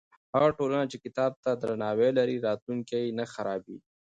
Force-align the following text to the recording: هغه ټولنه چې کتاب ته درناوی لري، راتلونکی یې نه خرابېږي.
هغه 0.33 0.49
ټولنه 0.57 0.85
چې 0.91 0.97
کتاب 1.05 1.31
ته 1.43 1.51
درناوی 1.61 2.09
لري، 2.17 2.35
راتلونکی 2.47 2.99
یې 3.05 3.15
نه 3.19 3.25
خرابېږي. 3.33 3.87